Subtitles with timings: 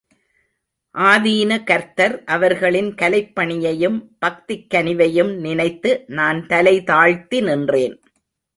[0.95, 7.95] ஆதீன கர்த்தர் அவர்களின் கலைப்பணியையும் பக்திக் கனிவையும் நினைத்து நான் தலை தாழ்த்தி நின்றேன்.